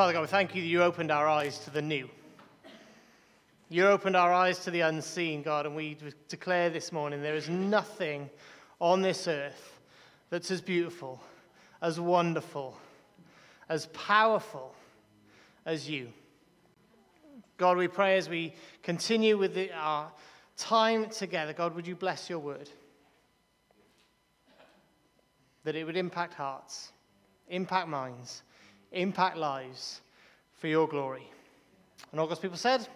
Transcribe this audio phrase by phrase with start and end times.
[0.00, 2.08] Father God, we thank you that you opened our eyes to the new.
[3.68, 7.50] You opened our eyes to the unseen, God, and we declare this morning there is
[7.50, 8.30] nothing
[8.80, 9.78] on this earth
[10.30, 11.20] that's as beautiful,
[11.82, 12.78] as wonderful,
[13.68, 14.74] as powerful
[15.66, 16.10] as you.
[17.58, 20.10] God, we pray as we continue with the, our
[20.56, 22.70] time together, God, would you bless your word?
[25.64, 26.90] That it would impact hearts,
[27.50, 28.44] impact minds,
[28.92, 30.00] impact lives
[30.54, 31.28] for your glory.
[32.10, 32.86] And all God's people said,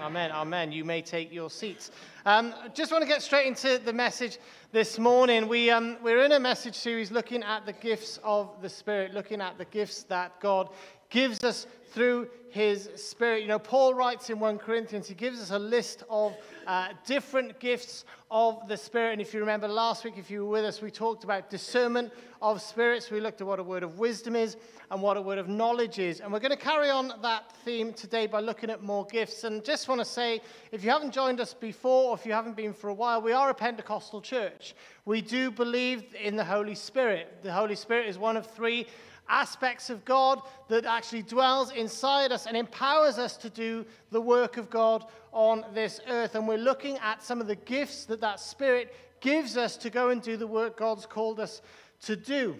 [0.00, 0.32] Amen.
[0.32, 0.72] Amen.
[0.72, 1.92] You may take your seats.
[2.26, 4.38] Um, just want to get straight into the message
[4.72, 5.46] this morning.
[5.46, 9.40] We, um, we're in a message series looking at the gifts of the Spirit, looking
[9.40, 10.70] at the gifts that God
[11.14, 13.42] gives us through his Spirit.
[13.42, 16.34] You know, Paul writes in 1 Corinthians, he gives us a list of
[16.66, 19.12] uh, different gifts of the Spirit.
[19.12, 22.12] And if you remember last week, if you were with us, we talked about discernment
[22.42, 23.12] of spirits.
[23.12, 24.56] We looked at what a word of wisdom is
[24.90, 26.18] and what a word of knowledge is.
[26.18, 29.44] And we're going to carry on that theme today by looking at more gifts.
[29.44, 30.40] And just want to say,
[30.72, 33.30] if you haven't joined us before, or if you haven't been for a while, we
[33.30, 34.74] are a Pentecostal church.
[35.04, 37.36] We do believe in the Holy Spirit.
[37.44, 38.88] The Holy Spirit is one of three
[39.28, 44.56] aspects of God that actually dwells inside us and empowers us to do the work
[44.56, 46.34] of God on this earth.
[46.34, 50.10] And we're looking at some of the gifts that that Spirit gives us to go
[50.10, 51.62] and do the work God's called us
[52.02, 52.56] to do.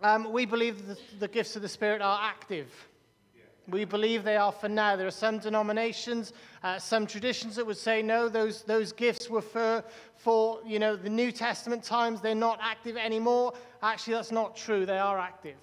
[0.00, 2.68] Um, we believe that the gifts of the Spirit are active.
[3.68, 4.96] We believe they are for now.
[4.96, 9.40] There are some denominations, uh, some traditions that would say, no, those, those gifts were
[9.40, 9.82] for,
[10.16, 12.20] for you know, the New Testament times.
[12.20, 13.54] They're not active anymore.
[13.82, 14.84] Actually, that's not true.
[14.84, 15.56] They are active.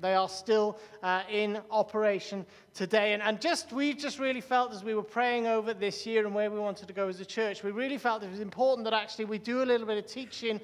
[0.00, 2.44] They are still uh, in operation
[2.74, 3.14] today.
[3.14, 6.34] And, and just we just really felt as we were praying over this year and
[6.34, 8.92] where we wanted to go as a church, we really felt it was important that
[8.92, 10.60] actually we do a little bit of teaching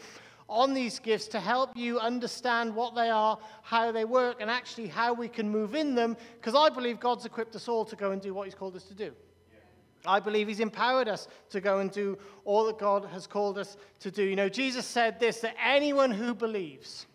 [0.48, 4.86] on these gifts to help you understand what they are, how they work, and actually
[4.86, 8.10] how we can move in them, because I believe God's equipped us all to go
[8.10, 9.12] and do what He's called us to do.
[10.04, 13.78] I believe He's empowered us to go and do all that God has called us
[14.00, 14.22] to do.
[14.22, 17.06] You know, Jesus said this that anyone who believes,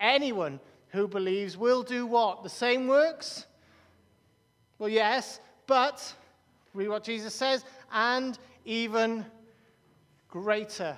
[0.00, 0.60] anyone
[0.90, 2.42] who believes will do what?
[2.42, 3.46] The same works?
[4.78, 6.14] Well, yes, but
[6.74, 9.24] read what Jesus says, and even
[10.28, 10.96] greater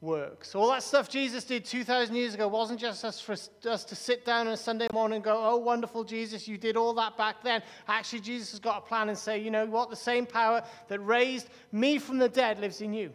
[0.00, 0.54] works.
[0.54, 4.24] All that stuff Jesus did 2,000 years ago wasn't just us for us to sit
[4.24, 7.42] down on a Sunday morning and go, oh, wonderful, Jesus, you did all that back
[7.42, 7.62] then.
[7.88, 9.88] Actually, Jesus has got a plan and say, you know what?
[9.90, 13.12] The same power that raised me from the dead lives in you.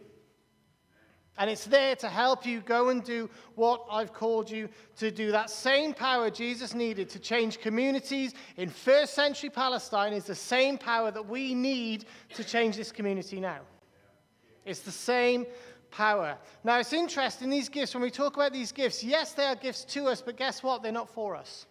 [1.38, 5.32] And it's there to help you go and do what I've called you to do.
[5.32, 10.76] That same power Jesus needed to change communities in first century Palestine is the same
[10.76, 12.04] power that we need
[12.34, 13.60] to change this community now.
[14.66, 15.46] It's the same
[15.90, 16.36] power.
[16.64, 19.84] Now, it's interesting, these gifts, when we talk about these gifts, yes, they are gifts
[19.86, 20.82] to us, but guess what?
[20.82, 21.66] They're not for us.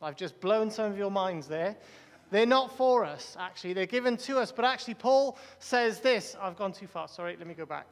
[0.00, 1.76] I've just blown some of your minds there.
[2.32, 3.74] They're not for us, actually.
[3.74, 4.50] They're given to us.
[4.50, 6.34] But actually, Paul says this.
[6.40, 7.06] I've gone too far.
[7.06, 7.86] Sorry, let me go back.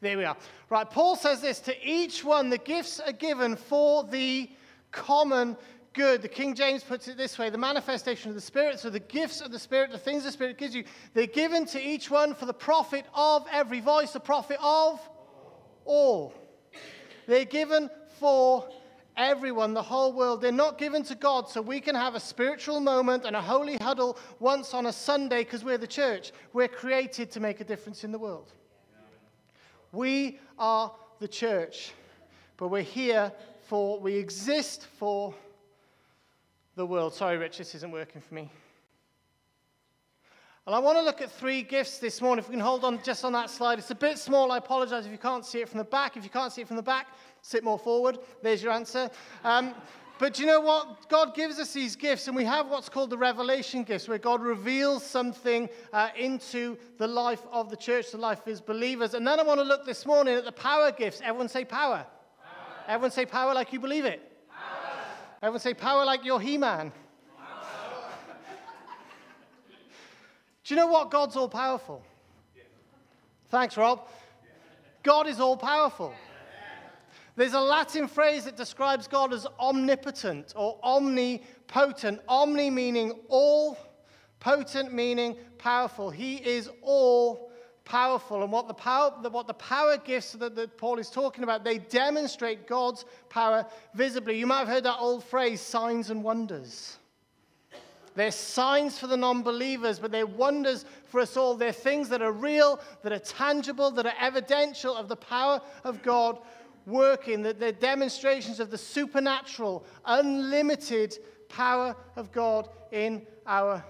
[0.00, 0.36] There we are.
[0.70, 4.50] Right, Paul says this to each one, the gifts are given for the
[4.90, 5.56] common
[5.92, 6.22] good.
[6.22, 9.40] The King James puts it this way the manifestation of the Spirit, so the gifts
[9.40, 10.82] of the Spirit, the things the Spirit gives you,
[11.14, 15.00] they're given to each one for the profit of every voice, the profit of
[15.84, 16.34] all.
[17.26, 18.68] They're given for
[19.18, 20.40] everyone, the whole world.
[20.40, 23.76] They're not given to God so we can have a spiritual moment and a holy
[23.76, 26.32] huddle once on a Sunday because we're the church.
[26.52, 28.52] We're created to make a difference in the world.
[29.92, 31.92] We are the church,
[32.56, 33.32] but we're here
[33.66, 35.34] for, we exist for
[36.76, 37.12] the world.
[37.12, 38.50] Sorry, Rich, this isn't working for me.
[40.68, 42.42] And I want to look at three gifts this morning.
[42.42, 43.78] If we can hold on just on that slide.
[43.78, 44.52] It's a bit small.
[44.52, 46.18] I apologize if you can't see it from the back.
[46.18, 47.06] If you can't see it from the back,
[47.40, 48.18] sit more forward.
[48.42, 49.08] There's your answer.
[49.44, 49.74] Um,
[50.18, 51.08] but you know what?
[51.08, 54.42] God gives us these gifts, and we have what's called the revelation gifts, where God
[54.42, 59.14] reveals something uh, into the life of the church, the life of his believers.
[59.14, 61.22] And then I want to look this morning at the power gifts.
[61.24, 62.04] Everyone say power.
[62.44, 62.84] power.
[62.86, 64.20] Everyone say power like you believe it.
[64.50, 65.00] Power.
[65.40, 66.92] Everyone say power like you're He Man.
[70.68, 71.10] Do you know what?
[71.10, 72.02] God's all powerful.
[73.48, 74.06] Thanks, Rob.
[75.02, 76.12] God is all powerful.
[77.36, 82.20] There's a Latin phrase that describes God as omnipotent or omnipotent.
[82.28, 83.78] Omni meaning all,
[84.40, 86.10] potent meaning powerful.
[86.10, 87.50] He is all
[87.86, 88.42] powerful.
[88.42, 91.78] And what the power, what the power gifts that, that Paul is talking about, they
[91.78, 94.38] demonstrate God's power visibly.
[94.38, 96.97] You might have heard that old phrase, signs and wonders.
[98.18, 101.54] They're signs for the non believers, but they're wonders for us all.
[101.54, 106.02] They're things that are real, that are tangible, that are evidential of the power of
[106.02, 106.40] God
[106.84, 111.16] working, that they're demonstrations of the supernatural, unlimited
[111.48, 113.84] power of God in our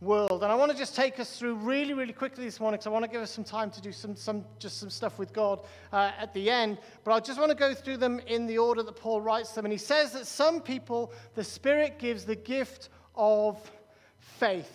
[0.00, 0.44] world.
[0.44, 2.90] And I want to just take us through really, really quickly this morning because I
[2.90, 5.58] want to give us some time to do some, some just some stuff with God
[5.92, 6.78] uh, at the end.
[7.02, 9.64] But I just want to go through them in the order that Paul writes them.
[9.64, 13.58] And he says that some people, the Spirit gives the gift of
[14.18, 14.70] faith.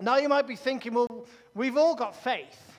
[0.00, 2.70] Now you might be thinking, well, we've all got faith.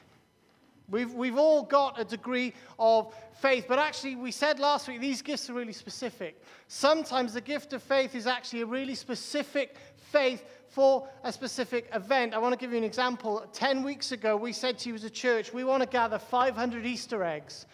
[0.90, 5.22] We've, we've all got a degree of faith, but actually, we said last week these
[5.22, 6.44] gifts are really specific.
[6.68, 12.34] Sometimes the gift of faith is actually a really specific faith for a specific event.
[12.34, 13.46] I want to give you an example.
[13.54, 16.86] 10 weeks ago, we said to you as a church, we want to gather 500
[16.86, 17.66] Easter eggs.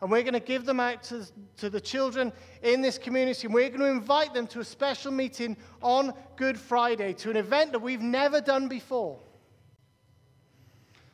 [0.00, 3.46] And we're going to give them out to, to the children in this community.
[3.46, 7.36] And we're going to invite them to a special meeting on Good Friday, to an
[7.36, 9.18] event that we've never done before.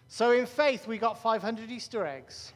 [0.09, 2.53] So, in faith, we got 500 Easter eggs.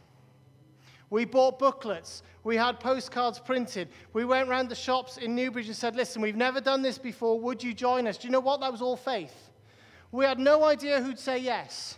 [1.10, 2.22] We bought booklets.
[2.44, 3.88] We had postcards printed.
[4.12, 7.40] We went around the shops in Newbridge and said, Listen, we've never done this before.
[7.40, 8.18] Would you join us?
[8.18, 8.60] Do you know what?
[8.60, 9.50] That was all faith.
[10.12, 11.97] We had no idea who'd say yes.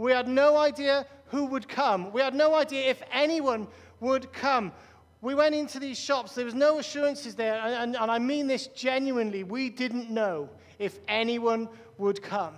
[0.00, 2.10] We had no idea who would come.
[2.10, 3.68] We had no idea if anyone
[4.00, 4.72] would come.
[5.20, 6.34] We went into these shops.
[6.34, 7.60] There was no assurances there.
[7.60, 9.44] And, and, and I mean this genuinely.
[9.44, 10.48] We didn't know
[10.78, 11.68] if anyone
[11.98, 12.54] would come.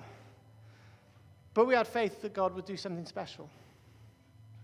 [1.53, 3.51] But we had faith that God would do something special.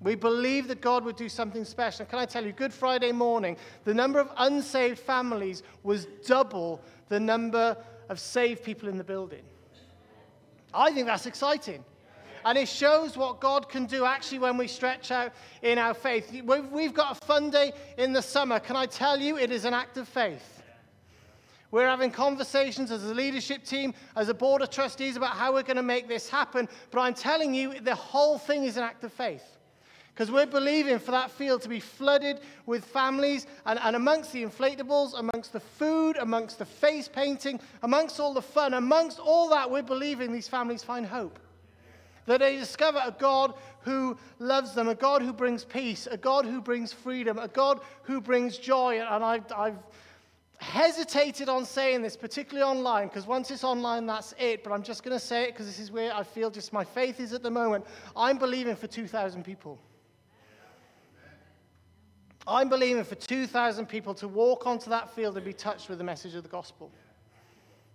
[0.00, 2.06] We believed that God would do something special.
[2.06, 7.18] Can I tell you, Good Friday morning, the number of unsaved families was double the
[7.18, 7.76] number
[8.08, 9.42] of saved people in the building.
[10.72, 11.84] I think that's exciting.
[12.44, 15.32] And it shows what God can do actually when we stretch out
[15.62, 16.30] in our faith.
[16.42, 18.58] We've got a fun day in the summer.
[18.60, 20.62] Can I tell you, it is an act of faith.
[21.70, 25.62] We're having conversations as a leadership team, as a board of trustees about how we're
[25.62, 26.66] going to make this happen.
[26.90, 29.44] But I'm telling you, the whole thing is an act of faith.
[30.14, 34.42] Because we're believing for that field to be flooded with families, and, and amongst the
[34.42, 39.70] inflatables, amongst the food, amongst the face painting, amongst all the fun, amongst all that,
[39.70, 41.38] we're believing these families find hope.
[42.28, 46.44] That they discover a God who loves them, a God who brings peace, a God
[46.44, 49.00] who brings freedom, a God who brings joy.
[49.00, 49.78] And I've, I've
[50.58, 54.62] hesitated on saying this, particularly online, because once it's online, that's it.
[54.62, 56.84] But I'm just going to say it because this is where I feel just my
[56.84, 57.86] faith is at the moment.
[58.14, 59.78] I'm believing for 2,000 people.
[62.46, 66.04] I'm believing for 2,000 people to walk onto that field and be touched with the
[66.04, 66.90] message of the gospel.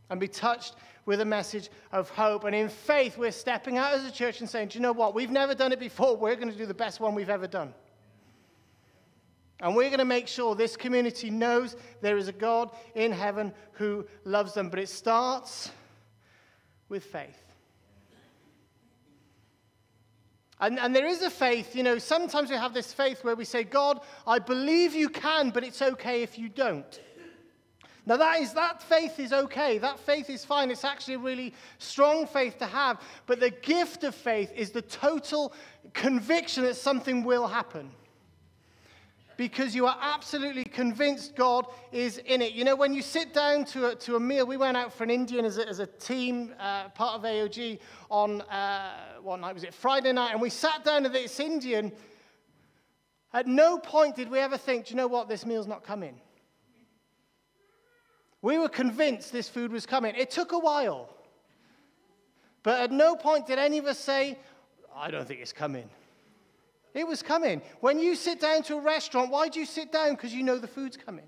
[0.10, 2.44] And be touched with a message of hope.
[2.44, 5.14] And in faith, we're stepping out as a church and saying, Do you know what?
[5.14, 6.16] We've never done it before.
[6.16, 7.74] We're going to do the best one we've ever done.
[9.60, 13.54] And we're going to make sure this community knows there is a God in heaven
[13.74, 14.70] who loves them.
[14.70, 15.72] But it starts
[16.90, 17.40] with faith.
[20.60, 23.44] And, and, there is a faith, you know, sometimes we have this faith where we
[23.44, 27.00] say, God, I believe you can, but it's okay if you don't.
[28.06, 29.78] Now, that, is, that faith is okay.
[29.78, 30.70] That faith is fine.
[30.72, 33.00] It's actually a really strong faith to have.
[33.28, 35.54] But the gift of faith is the total
[35.94, 37.92] conviction that something will happen
[39.38, 42.54] because you are absolutely convinced God is in it.
[42.54, 45.04] You know, when you sit down to a, to a meal, we went out for
[45.04, 47.80] an Indian as a, as a team, uh, part of AOG,
[48.10, 49.74] on uh, what night was it?
[49.74, 51.92] Friday night, and we sat down to this Indian.
[53.34, 56.20] At no point did we ever think, do you know what, this meal's not coming.
[58.44, 60.14] We were convinced this food was coming.
[60.16, 61.10] It took a while.
[62.62, 64.38] But at no point did any of us say,
[64.96, 65.90] I don't think it's coming.
[66.94, 67.62] It was coming.
[67.80, 70.12] When you sit down to a restaurant, why do you sit down?
[70.12, 71.26] Because you know the food's coming.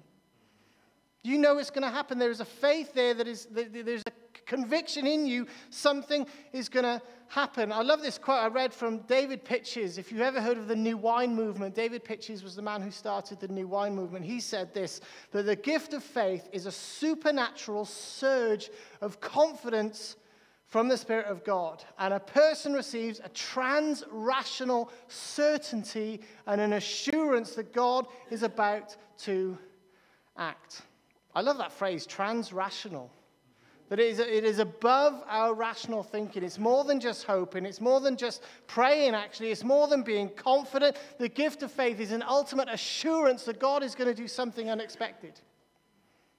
[1.24, 2.19] You know it's going to happen.
[2.19, 4.12] There is a faith there that is, there's a
[4.45, 7.72] conviction in you, something is going to happen.
[7.72, 9.98] I love this quote I read from David Pytches.
[9.98, 12.91] If you've ever heard of the New Wine Movement, David Pytches was the man who
[12.91, 14.25] started the New Wine Movement.
[14.25, 15.01] He said this
[15.32, 18.70] that the gift of faith is a supernatural surge
[19.01, 20.15] of confidence
[20.67, 21.84] from the Spirit of God.
[22.00, 28.96] And a person receives a trans rational certainty and an assurance that God is about
[29.20, 29.58] to
[30.38, 30.82] act.
[31.34, 33.12] I love that phrase, trans rational.
[33.89, 36.44] That it is, it is above our rational thinking.
[36.44, 37.65] It's more than just hoping.
[37.65, 39.51] It's more than just praying, actually.
[39.51, 40.98] It's more than being confident.
[41.20, 44.72] The gift of faith is an ultimate assurance that God is going to do something
[44.72, 45.39] unexpected.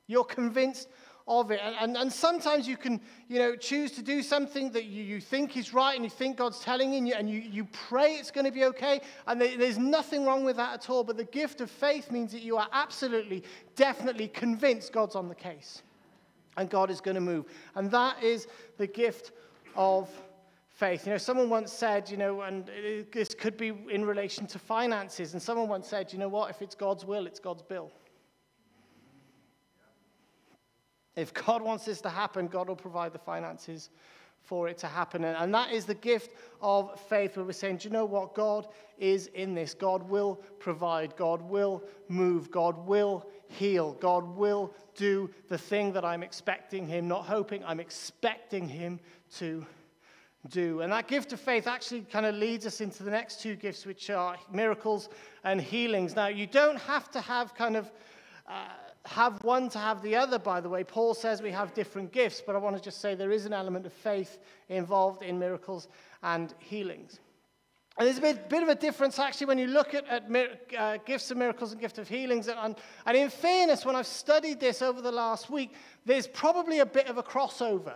[0.09, 0.89] You're convinced
[1.29, 1.61] of it.
[1.63, 5.21] And, and, and, sometimes you can, you know, choose to do something that you, you
[5.21, 8.45] think is right and you think God's telling you and you, you pray it's going
[8.45, 9.01] to be okay.
[9.27, 11.03] And there, there's nothing wrong with that at all.
[11.03, 13.43] But the gift of faith means that you are absolutely,
[13.75, 15.83] definitely convinced God's on the case.
[16.57, 17.47] And God is going to move.
[17.75, 18.49] And that is
[18.79, 19.33] the gift
[19.75, 20.09] of
[20.69, 21.07] faith.
[21.07, 22.71] You know, someone once said, you know, and
[23.13, 26.63] this could be in relation to finances, and someone once said, you know what, if
[26.63, 27.91] it's God's will, it's God's bill.
[31.15, 33.89] If God wants this to happen, God will provide the finances
[34.43, 35.25] for it to happen.
[35.25, 38.35] And that is the gift of faith, where we're saying, do you know what?
[38.35, 39.73] God is in this.
[39.73, 41.17] God will provide.
[41.17, 42.51] God will move.
[42.51, 43.93] God will heal.
[43.95, 49.01] God will do the thing that I'm expecting Him, not hoping, I'm expecting Him
[49.37, 49.65] to
[50.49, 50.81] do.
[50.81, 53.85] And that gift of faith actually kind of leads us into the next two gifts,
[53.87, 55.09] which are miracles
[55.45, 56.15] and healings.
[56.15, 57.91] Now, you don't have to have kind of.
[58.49, 58.67] Uh,
[59.07, 60.83] have one to have the other, by the way.
[60.83, 63.53] Paul says we have different gifts, but I want to just say there is an
[63.53, 64.39] element of faith
[64.69, 65.87] involved in miracles
[66.25, 67.21] and healings.
[67.99, 70.31] And there's a bit, bit of a difference actually when you look at, at
[70.77, 72.49] uh, gifts of miracles and gifts of healings.
[72.49, 72.77] And,
[73.07, 75.73] and in fairness, when I've studied this over the last week,
[76.05, 77.95] there's probably a bit of a crossover.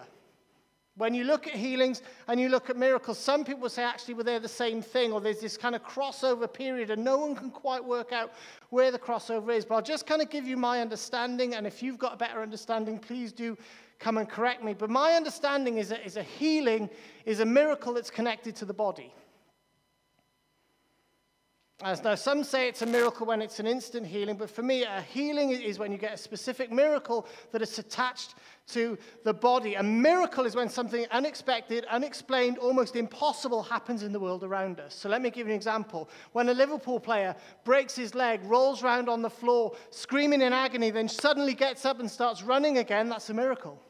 [0.96, 4.24] When you look at healings and you look at miracles, some people say actually well,
[4.24, 7.50] they're the same thing, or there's this kind of crossover period, and no one can
[7.50, 8.32] quite work out
[8.70, 9.64] where the crossover is.
[9.64, 12.42] But I'll just kind of give you my understanding, and if you've got a better
[12.42, 13.56] understanding, please do
[13.98, 14.74] come and correct me.
[14.74, 16.90] But my understanding is that is a healing
[17.24, 19.14] is a miracle that's connected to the body.
[21.82, 24.84] As now, some say it's a miracle when it's an instant healing, but for me,
[24.84, 28.34] a healing is when you get a specific miracle that is attached
[28.68, 29.76] to the body.
[29.76, 34.94] A miracle is when something unexpected, unexplained, almost impossible happens in the world around us.
[34.94, 36.10] So let me give you an example.
[36.32, 37.34] When a Liverpool player
[37.64, 41.98] breaks his leg, rolls around on the floor, screaming in agony, then suddenly gets up
[41.98, 43.80] and starts running again, that's a miracle.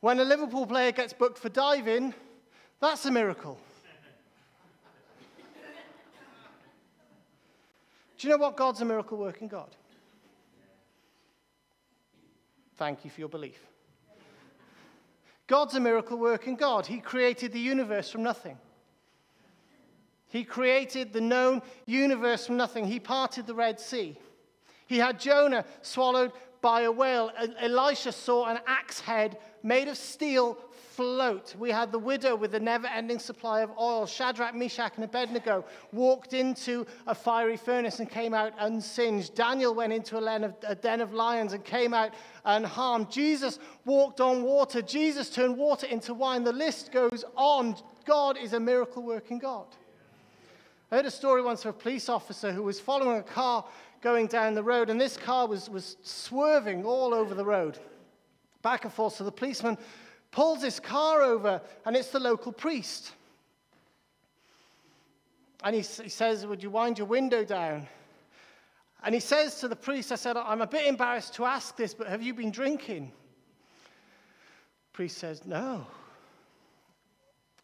[0.00, 2.12] when a Liverpool player gets booked for diving,
[2.80, 3.60] that's a miracle.
[8.18, 8.56] Do you know what?
[8.56, 9.76] God's a miracle working God.
[12.76, 13.60] Thank you for your belief.
[15.46, 16.86] God's a miracle working God.
[16.86, 18.58] He created the universe from nothing.
[20.26, 22.86] He created the known universe from nothing.
[22.86, 24.18] He parted the Red Sea.
[24.86, 27.30] He had Jonah swallowed by a whale.
[27.58, 30.58] Elisha saw an axe head made of steel
[30.98, 31.54] float.
[31.56, 34.04] We had the widow with the never ending supply of oil.
[34.04, 39.36] Shadrach, Meshach, and Abednego walked into a fiery furnace and came out unsinged.
[39.36, 42.14] Daniel went into a, den of lions and came out
[42.44, 43.12] unharmed.
[43.12, 44.82] Jesus walked on water.
[44.82, 46.42] Jesus turned water into wine.
[46.42, 47.76] The list goes on.
[48.04, 49.68] God is a miracle working God.
[50.90, 53.64] I heard a story once of a police officer who was following a car
[54.00, 57.78] going down the road, and this car was, was swerving all over the road,
[58.62, 59.14] back and forth.
[59.14, 59.78] So the policeman
[60.30, 63.12] pulls his car over, and it's the local priest.
[65.64, 67.86] And he, he says, Would you wind your window down?
[69.04, 71.94] And he says to the priest, I said, I'm a bit embarrassed to ask this,
[71.94, 73.06] but have you been drinking?
[73.06, 75.86] The priest says, No.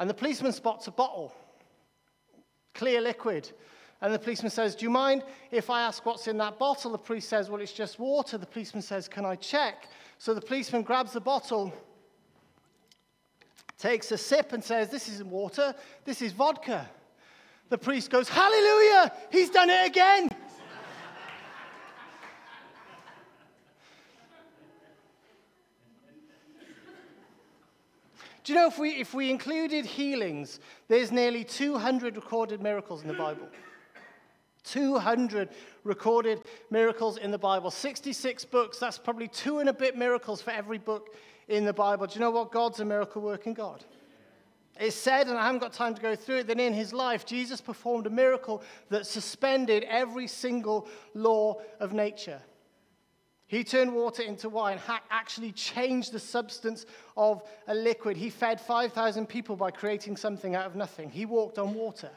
[0.00, 1.32] And the policeman spots a bottle,
[2.74, 3.50] clear liquid.
[4.00, 6.90] And the policeman says, Do you mind if I ask what's in that bottle?
[6.90, 8.36] The priest says, Well, it's just water.
[8.36, 9.88] The policeman says, Can I check?
[10.18, 11.72] So the policeman grabs the bottle
[13.84, 15.74] takes a sip and says, This isn't water,
[16.06, 16.88] this is vodka.
[17.68, 20.30] The priest goes, Hallelujah, he's done it again.
[28.42, 33.08] Do you know if we, if we included healings, there's nearly 200 recorded miracles in
[33.08, 33.48] the Bible.
[34.64, 35.48] 200
[35.82, 37.70] recorded miracles in the Bible.
[37.70, 41.14] 66 books, that's probably two and a bit miracles for every book
[41.48, 42.06] in the Bible.
[42.06, 42.52] Do you know what?
[42.52, 43.84] God's a miracle working God.
[44.78, 47.24] It's said, and I haven't got time to go through it, that in his life,
[47.24, 52.40] Jesus performed a miracle that suspended every single law of nature.
[53.46, 56.86] He turned water into wine, actually changed the substance
[57.16, 58.16] of a liquid.
[58.16, 61.10] He fed 5,000 people by creating something out of nothing.
[61.10, 62.10] He walked on water.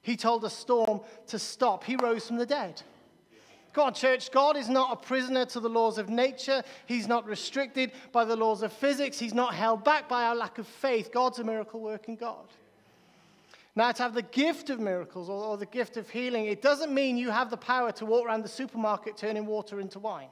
[0.00, 1.84] He told a storm to stop.
[1.84, 2.80] He rose from the dead.
[3.72, 6.62] God, church, God is not a prisoner to the laws of nature.
[6.86, 9.18] He's not restricted by the laws of physics.
[9.18, 11.12] He's not held back by our lack of faith.
[11.12, 12.46] God's a miracle working God.
[13.76, 16.92] Now, to have the gift of miracles or, or the gift of healing, it doesn't
[16.92, 20.28] mean you have the power to walk around the supermarket turning water into wine.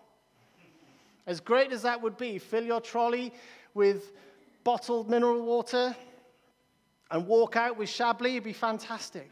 [1.27, 3.33] As great as that would be, fill your trolley
[3.75, 4.13] with
[4.65, 5.95] bottled mineral water
[7.11, 9.31] and walk out with Chablis, it'd be fantastic.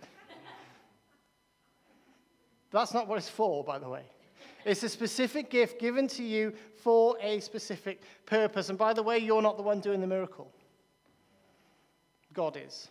[2.76, 4.02] That's not what it's for, by the way.
[4.66, 6.52] It's a specific gift given to you
[6.82, 8.68] for a specific purpose.
[8.68, 10.52] And by the way, you're not the one doing the miracle,
[12.34, 12.88] God is.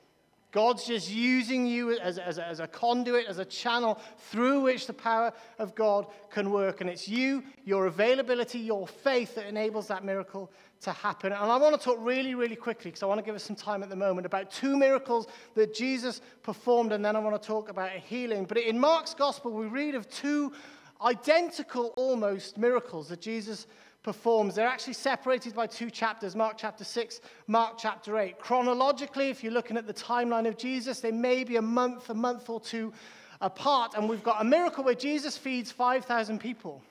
[0.51, 4.01] God's just using you as, as, as a conduit, as a channel
[4.31, 6.81] through which the power of God can work.
[6.81, 10.49] And it's you, your availability, your faith that enables that miracle
[10.85, 11.33] to happen.
[11.33, 13.55] And I want to talk really, really quickly, because I want to give us some
[13.55, 17.45] time at the moment, about two miracles that Jesus performed, and then I want to
[17.45, 18.45] talk about a healing.
[18.45, 20.53] But in Mark's gospel, we read of two
[21.01, 23.67] identical almost miracles that Jesus
[24.03, 24.55] performs.
[24.55, 28.39] They're actually separated by two chapters Mark chapter 6, Mark chapter 8.
[28.39, 32.13] Chronologically, if you're looking at the timeline of Jesus, they may be a month, a
[32.13, 32.93] month or two
[33.41, 33.95] apart.
[33.95, 36.81] And we've got a miracle where Jesus feeds 5,000 people.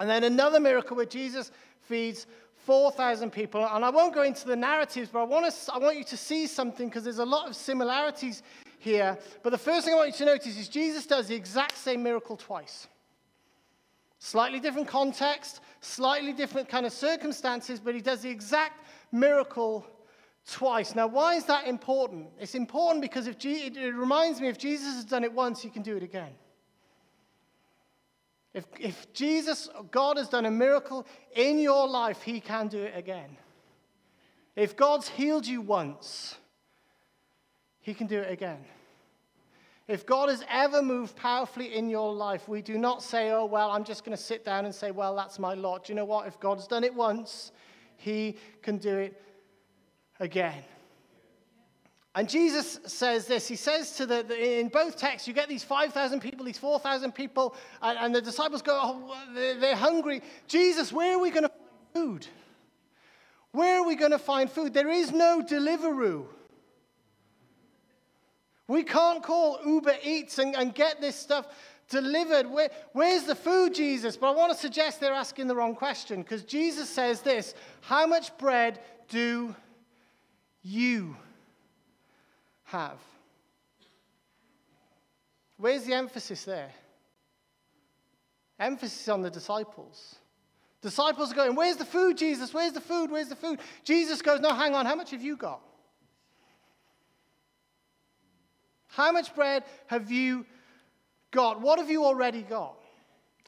[0.00, 2.26] And then another miracle where Jesus feeds
[2.64, 3.66] 4,000 people.
[3.66, 6.16] And I won't go into the narratives, but I want, to, I want you to
[6.16, 8.42] see something because there's a lot of similarities
[8.78, 9.18] here.
[9.42, 12.02] But the first thing I want you to notice is Jesus does the exact same
[12.02, 12.88] miracle twice.
[14.18, 19.86] Slightly different context, slightly different kind of circumstances, but he does the exact miracle
[20.50, 20.94] twice.
[20.94, 22.28] Now, why is that important?
[22.38, 25.82] It's important because if it reminds me if Jesus has done it once, he can
[25.82, 26.32] do it again.
[28.52, 32.96] If, if Jesus, God has done a miracle in your life, he can do it
[32.96, 33.36] again.
[34.56, 36.36] If God's healed you once,
[37.80, 38.64] he can do it again.
[39.86, 43.70] If God has ever moved powerfully in your life, we do not say, oh, well,
[43.70, 45.86] I'm just going to sit down and say, well, that's my lot.
[45.86, 46.26] Do you know what?
[46.26, 47.52] If God's done it once,
[47.96, 49.20] he can do it
[50.20, 50.62] again.
[52.14, 53.46] And Jesus says this.
[53.46, 57.12] He says to the, the in both texts, you get these 5,000 people, these 4,000
[57.12, 60.22] people, and, and, the disciples go, oh, they're, hungry.
[60.48, 62.26] Jesus, where are we going to find food?
[63.52, 64.74] Where are we going to find food?
[64.74, 66.26] There is no Deliveroo.
[68.66, 71.46] We can't call Uber Eats and, and get this stuff
[71.88, 72.48] delivered.
[72.48, 74.16] Where, where's the food, Jesus?
[74.16, 78.06] But I want to suggest they're asking the wrong question because Jesus says this How
[78.06, 79.54] much bread do
[80.62, 81.16] you
[82.70, 82.98] have?
[85.56, 86.70] Where's the emphasis there?
[88.58, 90.16] Emphasis on the disciples.
[90.82, 92.54] Disciples are going, Where's the food, Jesus?
[92.54, 93.10] Where's the food?
[93.10, 93.60] Where's the food?
[93.84, 95.60] Jesus goes, No, hang on, how much have you got?
[98.88, 100.46] How much bread have you
[101.30, 101.60] got?
[101.60, 102.76] What have you already got?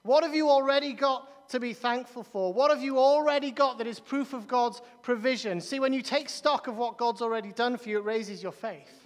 [0.02, 2.52] What have you already got to be thankful for?
[2.52, 5.60] What have you already got that is proof of God's provision?
[5.60, 8.52] See, when you take stock of what God's already done for you, it raises your
[8.52, 9.01] faith.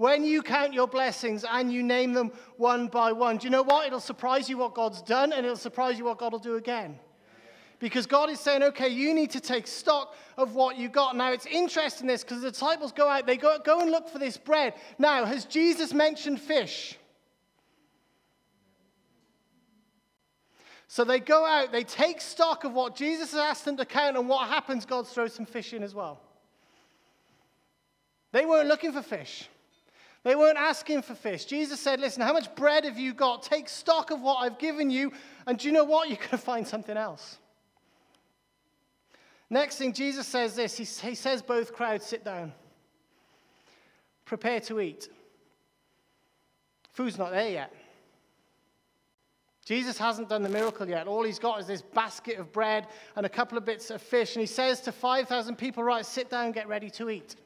[0.00, 3.62] When you count your blessings and you name them one by one, do you know
[3.62, 3.86] what?
[3.86, 6.98] It'll surprise you what God's done and it'll surprise you what God will do again.
[7.80, 11.16] Because God is saying, okay, you need to take stock of what you got.
[11.16, 14.18] Now, it's interesting this because the disciples go out, they go, go and look for
[14.18, 14.72] this bread.
[14.98, 16.96] Now, has Jesus mentioned fish?
[20.88, 24.16] So they go out, they take stock of what Jesus has asked them to count,
[24.16, 24.86] and what happens?
[24.86, 26.22] God throws some fish in as well.
[28.32, 29.46] They weren't looking for fish.
[30.22, 31.46] They weren't asking for fish.
[31.46, 33.42] Jesus said, Listen, how much bread have you got?
[33.42, 35.12] Take stock of what I've given you,
[35.46, 36.08] and do you know what?
[36.08, 37.38] You're going to find something else.
[39.48, 42.52] Next thing, Jesus says this he, he says, Both crowds sit down.
[44.24, 45.08] Prepare to eat.
[46.92, 47.72] Food's not there yet.
[49.64, 51.06] Jesus hasn't done the miracle yet.
[51.06, 54.34] All he's got is this basket of bread and a couple of bits of fish.
[54.34, 57.36] And he says to 5,000 people, Right, sit down, get ready to eat.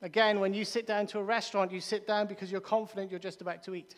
[0.00, 3.18] Again, when you sit down to a restaurant, you sit down because you're confident you're
[3.18, 3.96] just about to eat.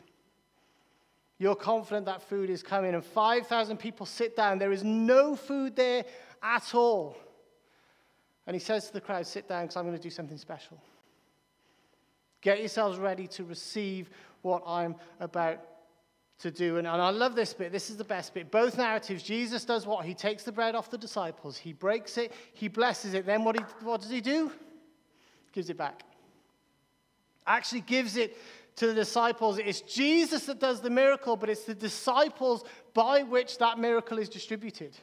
[1.39, 2.95] You're confident that food is coming.
[2.95, 4.59] And 5,000 people sit down.
[4.59, 6.05] There is no food there
[6.43, 7.17] at all.
[8.47, 10.79] And he says to the crowd, Sit down because I'm going to do something special.
[12.41, 14.11] Get yourselves ready to receive
[14.43, 15.61] what I'm about
[16.41, 16.79] to do.
[16.79, 17.71] And, and, I love this bit.
[17.71, 18.51] This is the best bit.
[18.51, 20.07] Both narratives, Jesus does what?
[20.07, 23.27] He takes the bread off the disciples, he breaks it, he blesses it.
[23.27, 24.51] Then what, he, what does he do?
[25.53, 26.03] Gives it back.
[27.47, 28.37] Actually, gives it
[28.77, 29.59] to the disciples.
[29.59, 34.29] It's Jesus that does the miracle, but it's the disciples by which that miracle is
[34.29, 34.97] distributed.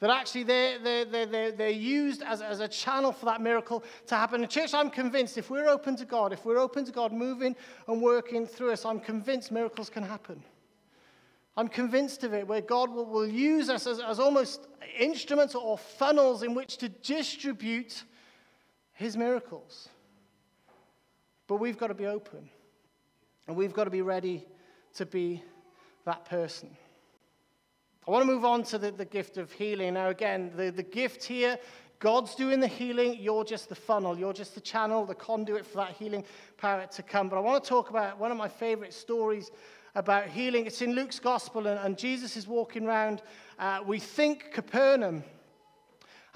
[0.00, 4.14] That actually they're, they're, they're, they're, used as, as a channel for that miracle to
[4.14, 4.42] happen.
[4.42, 7.56] In church, I'm convinced if we're open to God, if we're open to God moving
[7.88, 10.42] and working through us, I'm convinced miracles can happen.
[11.56, 15.76] I'm convinced of it, where God will, will use us as, as almost instruments or
[15.76, 18.04] funnels in which to distribute
[18.98, 19.88] his miracles.
[21.46, 22.50] But we've got to be open,
[23.46, 24.44] and we've got to be ready
[24.94, 25.42] to be
[26.04, 26.76] that person.
[28.06, 29.94] I want to move on to the, the gift of healing.
[29.94, 31.58] Now, again, the, the gift here,
[32.00, 33.18] God's doing the healing.
[33.20, 34.18] You're just the funnel.
[34.18, 36.24] You're just the channel, the conduit for that healing
[36.56, 37.28] power to come.
[37.28, 39.52] But I want to talk about one of my favorite stories
[39.94, 40.66] about healing.
[40.66, 43.22] It's in Luke's gospel, and, and Jesus is walking around,
[43.60, 45.22] uh, we think, Capernaum.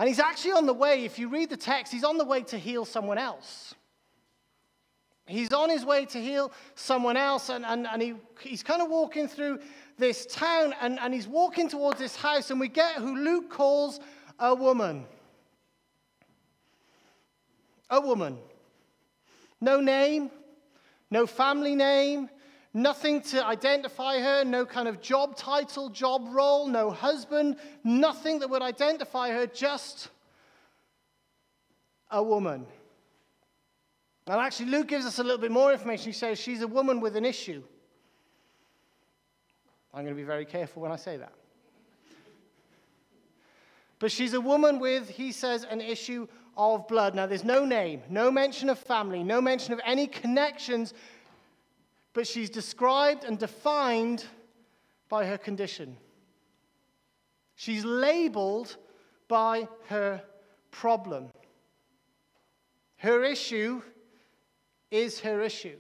[0.03, 2.43] And he's actually on the way, if you read the text, he's on the way
[2.43, 3.73] to heal someone else.
[5.29, 8.91] He's on his way to heal someone else, and, and, and he, he's kind of
[8.91, 9.61] walking through
[9.99, 14.01] this town, and, and he's walking towards this house, and we get who Luke calls
[14.41, 15.07] a woman.
[17.89, 18.39] A woman.
[19.61, 20.33] No name,
[21.13, 22.29] no family name,
[22.75, 28.51] nothing to identify her, no kind of job title, job role, no husband, nothing that
[28.51, 30.09] would identify her, just
[32.11, 32.67] a woman.
[34.27, 36.07] And actually, Luke gives us a little bit more information.
[36.07, 37.63] He says she's a woman with an issue.
[39.93, 41.33] I'm going to be very careful when I say that.
[43.99, 47.15] But she's a woman with, he says, an issue of blood.
[47.15, 50.95] Now, there's no name, no mention of family, no mention of any connections,
[52.13, 54.25] but she's described and defined
[55.09, 55.97] by her condition.
[57.55, 58.77] She's labeled
[59.29, 60.23] by her
[60.71, 61.31] problem.
[62.97, 63.83] Her issue
[64.91, 65.77] is her issue.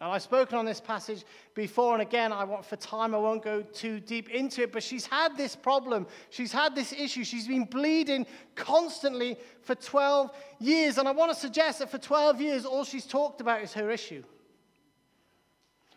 [0.00, 3.44] And I've spoken on this passage before, and again, I want for time, I won't
[3.44, 6.06] go too deep into it, but she's had this problem.
[6.30, 7.22] She's had this issue.
[7.22, 8.26] She's been bleeding
[8.56, 10.98] constantly for 12 years.
[10.98, 13.90] And I want to suggest that for 12 years, all she's talked about is her
[13.90, 14.24] issue.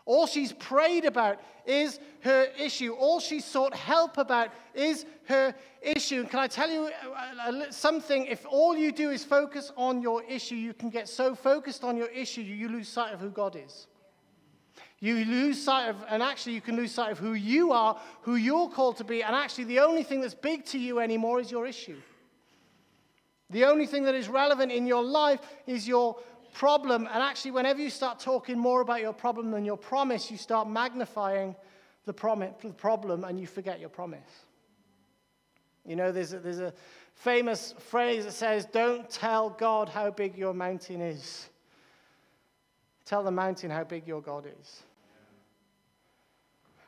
[0.08, 2.94] All she's prayed about is her issue.
[2.94, 6.22] All she's sought help about is her issue.
[6.22, 8.26] And can I tell you uh, uh, uh, something?
[8.26, 11.98] If all you do is focus on your issue, you can get so focused on
[11.98, 13.88] your issue, you lose sight of who God is.
[15.00, 18.36] You lose sight of, and actually, you can lose sight of who you are, who
[18.36, 21.52] you're called to be, and actually, the only thing that's big to you anymore is
[21.52, 21.98] your issue.
[23.50, 26.18] The only thing that is relevant in your life is your
[26.58, 27.08] problem.
[27.14, 30.68] And actually, whenever you start talking more about your problem than your promise, you start
[30.68, 31.56] magnifying
[32.06, 34.46] the, prom- the problem and you forget your promise.
[35.86, 36.74] You know, there's a, there's a
[37.14, 41.48] famous phrase that says, Don't tell God how big your mountain is.
[43.06, 44.84] Tell the mountain how big your God is.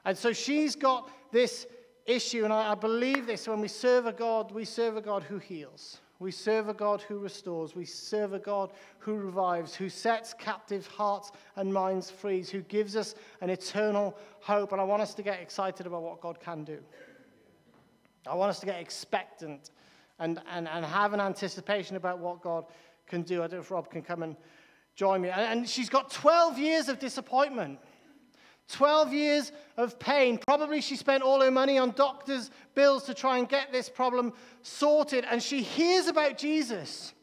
[0.04, 1.68] And so she's got this
[2.08, 5.24] issue, and I, I believe this when we serve a God, we serve a God
[5.24, 6.00] who heals.
[6.20, 7.76] We serve a God who restores.
[7.76, 12.98] We serve a God who revives, who sets captive hearts and minds free, who gives
[12.98, 14.74] us an eternal hope.
[14.74, 16.80] And I want us to get excited about what God can do.
[18.28, 19.72] I want us to get expectant
[20.20, 22.66] and, and, and have an anticipation about what God
[23.08, 23.38] can do.
[23.38, 24.36] I don't know if Rob can come and
[24.96, 25.30] join me.
[25.30, 27.80] And, and she's got 12 years of disappointment.
[28.70, 30.38] 12 years of pain.
[30.38, 34.34] Probably she spent all her money on doctor's bills to try and get this problem
[34.62, 35.26] sorted.
[35.30, 37.14] And she hears about Jesus.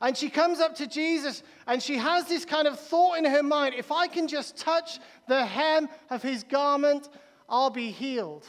[0.00, 3.42] And she comes up to Jesus and she has this kind of thought in her
[3.42, 7.08] mind if I can just touch the hem of his garment,
[7.48, 8.46] I'll be healed.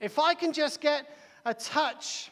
[0.00, 1.08] If I can just get
[1.44, 2.30] a touch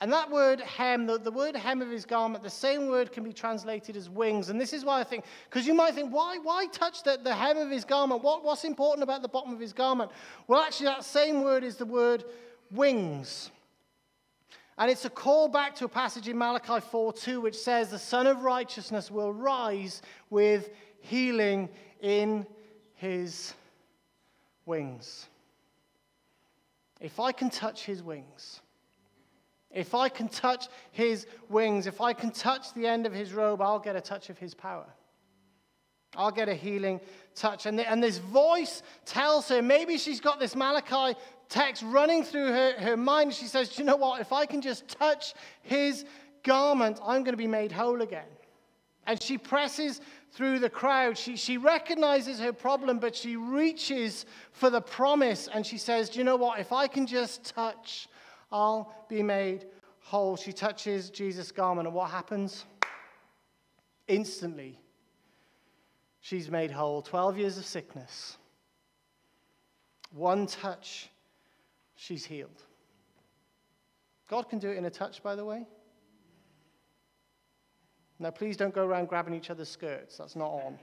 [0.00, 3.24] and that word hem, the, the word hem of his garment, the same word can
[3.24, 4.48] be translated as wings.
[4.48, 7.34] And this is why I think, because you might think, why, why touch the, the
[7.34, 8.22] hem of his garment?
[8.22, 10.12] What, what's important about the bottom of his garment?
[10.46, 12.24] Well, actually, that same word is the word
[12.70, 13.50] wings.
[14.76, 17.98] And it's a call back to a passage in Malachi 4 2, which says, The
[17.98, 21.68] Son of Righteousness will rise with healing
[22.00, 22.46] in
[22.94, 23.52] his
[24.64, 25.26] wings.
[27.00, 28.60] If I can touch his wings,
[29.70, 33.60] if I can touch his wings, if I can touch the end of his robe,
[33.60, 34.86] I'll get a touch of his power.
[36.16, 37.00] I'll get a healing
[37.34, 37.66] touch.
[37.66, 42.48] And, the, and this voice tells her, maybe she's got this Malachi text running through
[42.48, 43.34] her, her mind.
[43.34, 44.20] She says, Do you know what?
[44.20, 46.04] If I can just touch his
[46.42, 48.26] garment, I'm going to be made whole again.
[49.06, 50.00] And she presses
[50.32, 51.16] through the crowd.
[51.16, 56.18] She, she recognizes her problem, but she reaches for the promise and she says, Do
[56.18, 56.58] you know what?
[56.58, 58.08] If I can just touch
[58.50, 59.66] I'll be made
[60.00, 60.36] whole.
[60.36, 62.64] She touches Jesus' garment, and what happens?
[64.06, 64.80] Instantly,
[66.20, 67.02] she's made whole.
[67.02, 68.38] 12 years of sickness.
[70.12, 71.10] One touch,
[71.94, 72.62] she's healed.
[74.28, 75.66] God can do it in a touch, by the way.
[78.18, 80.16] Now, please don't go around grabbing each other's skirts.
[80.16, 80.78] That's not on.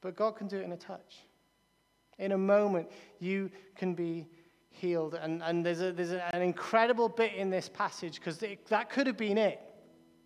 [0.00, 1.18] But God can do it in a touch.
[2.18, 2.90] In a moment,
[3.20, 4.26] you can be
[4.74, 5.14] healed.
[5.14, 9.16] And, and there's, a, there's an incredible bit in this passage because that could have
[9.16, 9.60] been it.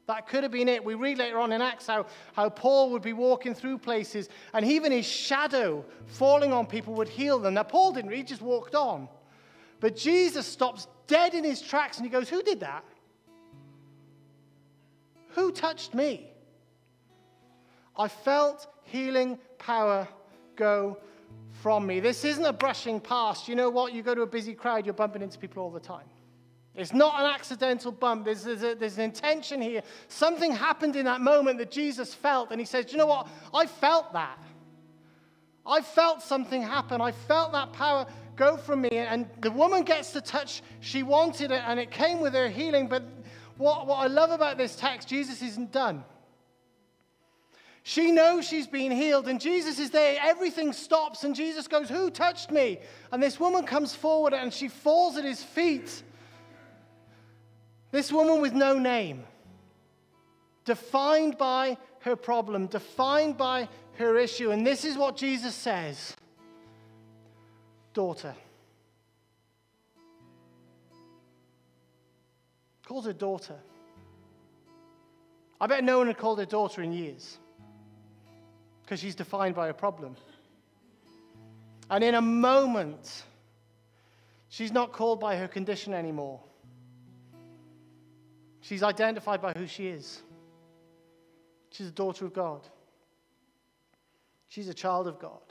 [0.07, 0.83] That could have been it.
[0.83, 4.65] We read later on in Acts how, how Paul would be walking through places and
[4.65, 7.55] even his shadow falling on people would heal them.
[7.55, 9.09] Now, Paul didn't, he just walked on.
[9.81, 12.85] But Jesus stops dead in his tracks and he goes, Who did that?
[15.31, 16.31] Who touched me?
[17.97, 20.09] I felt healing power
[20.57, 20.99] go
[21.63, 22.01] from me.
[22.01, 23.49] This isn't a brushing past.
[23.49, 23.93] You know what?
[23.93, 26.07] You go to a busy crowd, you're bumping into people all the time.
[26.75, 28.25] It's not an accidental bump.
[28.25, 29.83] There's, there's, a, there's, an intention here.
[30.07, 33.27] Something happened in that moment that Jesus felt, and he says, You know what?
[33.53, 34.39] I felt that.
[35.67, 37.01] I felt something happen.
[37.01, 38.91] I felt that power go from me.
[38.91, 42.87] And the woman gets the touch she wanted, it, and it came with her healing.
[42.87, 43.03] But
[43.57, 46.05] what, what I love about this text, Jesus isn't done.
[47.89, 50.19] She knows she's been healed, and Jesus is there.
[50.21, 52.81] Everything stops, and Jesus goes, Who touched me?
[53.11, 56.03] And this woman comes forward and she falls at his feet.
[57.91, 59.25] This woman with no name,
[60.67, 64.51] defined by her problem, defined by her issue.
[64.51, 66.15] And this is what Jesus says
[67.95, 68.35] Daughter.
[72.85, 73.57] Calls her daughter.
[75.59, 77.39] I bet no one had called her daughter in years
[78.89, 80.17] because she's defined by a problem.
[81.91, 83.23] And in a moment,
[84.49, 86.41] she's not called by her condition anymore.
[88.63, 90.23] She's identified by who she is.
[91.71, 92.67] She's a daughter of God.
[94.49, 95.43] She's a child of God.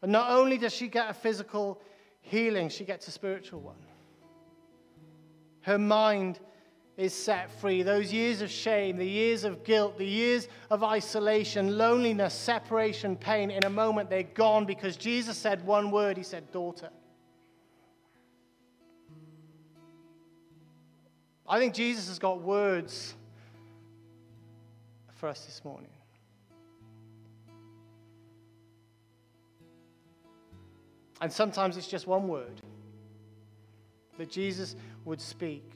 [0.00, 1.82] And not only does she get a physical
[2.20, 3.84] healing, she gets a spiritual one.
[5.62, 6.38] Her mind
[6.96, 7.82] is set free.
[7.82, 13.50] Those years of shame, the years of guilt, the years of isolation, loneliness, separation, pain,
[13.50, 16.90] in a moment they're gone because Jesus said one word He said, Daughter.
[21.46, 23.14] I think Jesus has got words
[25.12, 25.90] for us this morning.
[31.20, 32.60] And sometimes it's just one word
[34.18, 35.73] that Jesus would speak.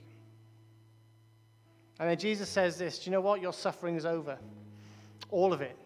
[1.98, 3.40] And then Jesus says this Do you know what?
[3.40, 4.38] Your suffering is over.
[5.30, 5.76] All of it.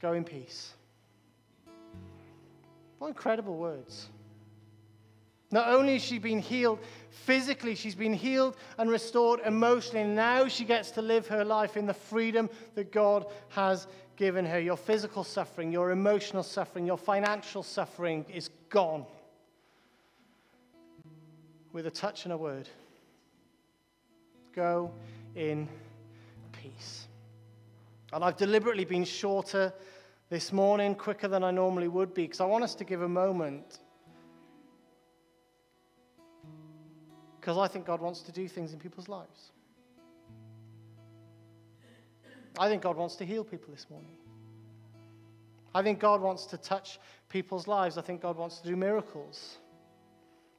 [0.00, 0.72] Go in peace.
[2.98, 4.08] What incredible words.
[5.52, 6.78] Not only has she been healed
[7.10, 10.04] physically, she's been healed and restored emotionally.
[10.04, 14.60] Now she gets to live her life in the freedom that God has given her.
[14.60, 19.04] Your physical suffering, your emotional suffering, your financial suffering is gone
[21.72, 22.68] with a touch and a word.
[24.60, 24.90] Go
[25.36, 25.66] in
[26.52, 27.08] peace.
[28.12, 29.72] And I've deliberately been shorter
[30.28, 33.08] this morning, quicker than I normally would be, because I want us to give a
[33.08, 33.78] moment.
[37.40, 39.52] Because I think God wants to do things in people's lives.
[42.58, 44.18] I think God wants to heal people this morning.
[45.74, 47.96] I think God wants to touch people's lives.
[47.96, 49.56] I think God wants to do miracles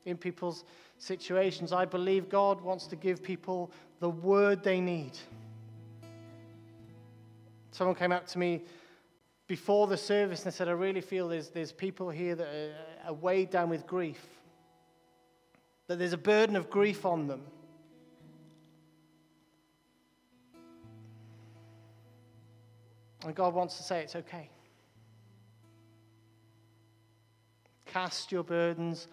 [0.05, 0.65] in people's
[1.01, 1.73] situations.
[1.73, 5.17] I believe God wants to give people the word they need.
[7.71, 8.61] Someone came up to me
[9.47, 13.13] before the service and said, I really feel there's, there's people here that are, are
[13.13, 14.23] weighed down with grief,
[15.87, 17.41] that there's a burden of grief on them.
[23.25, 24.49] And God wants to say, It's okay.
[27.85, 29.07] Cast your burdens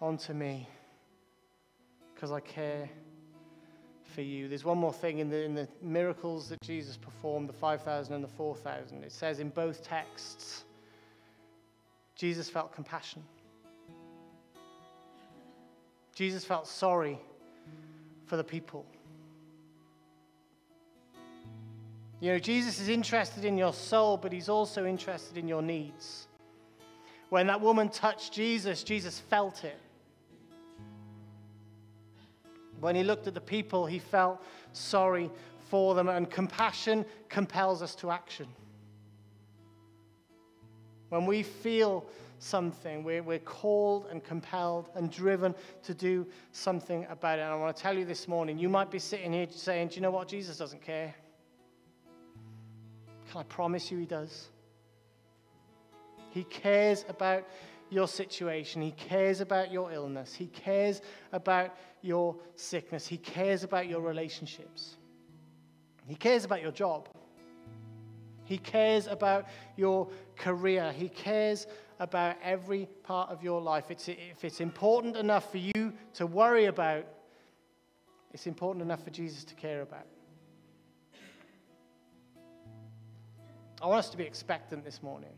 [0.00, 0.68] onto me
[2.22, 2.88] because I care
[4.14, 4.46] for you.
[4.46, 8.22] There's one more thing in the, in the miracles that Jesus performed the 5,000 and
[8.22, 9.02] the 4,000.
[9.02, 10.62] It says in both texts,
[12.14, 13.24] Jesus felt compassion.
[16.14, 17.18] Jesus felt sorry
[18.26, 18.86] for the people.
[22.20, 26.28] You know, Jesus is interested in your soul, but he's also interested in your needs.
[27.30, 29.80] When that woman touched Jesus, Jesus felt it.
[32.82, 34.42] When he looked at the people, he felt
[34.72, 35.30] sorry
[35.70, 38.48] for them, and compassion compels us to action.
[41.08, 42.04] When we feel
[42.40, 47.42] something, we're, we're called and compelled and driven to do something about it.
[47.42, 49.94] And I want to tell you this morning, you might be sitting here saying, Do
[49.94, 50.26] you know what?
[50.26, 51.14] Jesus doesn't care.
[53.30, 54.48] Can I promise you he does?
[56.30, 57.46] He cares about
[57.92, 58.82] your situation.
[58.82, 60.34] He cares about your illness.
[60.34, 61.02] He cares
[61.32, 63.06] about your sickness.
[63.06, 64.96] He cares about your relationships.
[66.06, 67.08] He cares about your job.
[68.44, 70.92] He cares about your career.
[70.92, 71.66] He cares
[72.00, 73.90] about every part of your life.
[73.90, 77.04] It's, if it's important enough for you to worry about,
[78.32, 80.06] it's important enough for Jesus to care about.
[83.80, 85.32] I want us to be expectant this morning.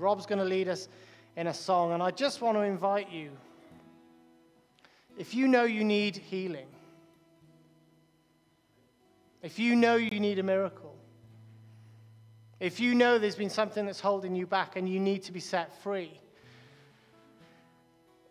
[0.00, 0.88] Rob's going to lead us
[1.36, 3.30] in a song, and I just want to invite you
[5.18, 6.66] if you know you need healing,
[9.42, 10.96] if you know you need a miracle,
[12.58, 15.40] if you know there's been something that's holding you back and you need to be
[15.40, 16.12] set free,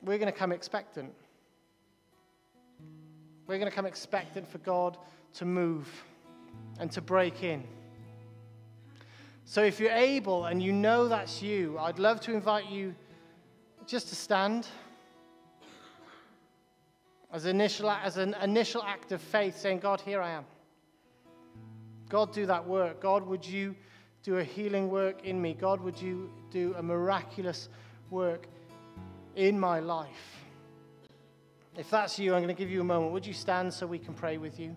[0.01, 1.13] we're going to come expectant.
[3.45, 4.97] We're going to come expectant for God
[5.35, 5.87] to move
[6.79, 7.63] and to break in.
[9.49, 12.93] So if you're able and you know that's you, I'd love to invite you
[13.87, 14.67] just to stand
[17.33, 20.45] as, initial, as an initial act of faith, saying, God, here I am.
[22.09, 23.01] God, do that work.
[23.01, 23.75] God, would you
[24.21, 25.55] do a healing work in me?
[25.55, 27.69] God, would you do a miraculous
[28.11, 28.45] work
[29.35, 30.43] in my life?
[31.75, 33.13] If that's you, I'm going to give you a moment.
[33.13, 34.75] Would you stand so we can pray with you?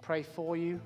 [0.00, 0.80] Pray for you?